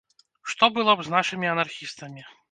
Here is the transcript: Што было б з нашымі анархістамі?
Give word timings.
Што 0.53 0.69
было 0.77 0.95
б 1.01 1.05
з 1.07 1.11
нашымі 1.15 1.51
анархістамі? 1.51 2.25